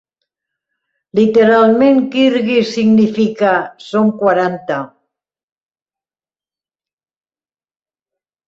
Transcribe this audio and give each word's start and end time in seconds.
Literalment, 1.19 1.99
kirguís 2.15 2.71
significa 2.77 3.53
"Som 3.89 4.09
quaranta". 4.23 4.81